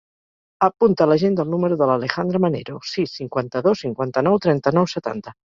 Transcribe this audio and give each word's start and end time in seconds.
Apunta 0.67 1.03
a 1.03 1.07
l'agenda 1.11 1.45
el 1.47 1.51
número 1.55 1.77
de 1.81 1.89
l'Alejandra 1.91 2.41
Manero: 2.47 2.79
sis, 2.93 3.15
cinquanta-dos, 3.21 3.85
cinquanta-nou, 3.87 4.43
trenta-nou, 4.49 4.93
setanta. 4.97 5.39